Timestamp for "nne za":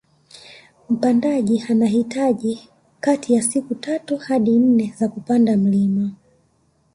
4.59-5.07